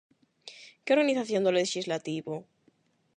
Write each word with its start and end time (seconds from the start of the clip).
Que 0.83 0.91
organización 0.97 1.41
do 1.43 1.55
lexislativo? 1.59 2.33